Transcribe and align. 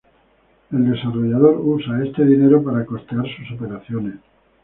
El 0.71 0.89
desarrollador 0.91 1.59
usa 1.63 2.03
este 2.03 2.25
dinero 2.25 2.63
para 2.63 2.83
costear 2.87 3.23
sus 3.37 3.51
operaciones. 3.55 4.15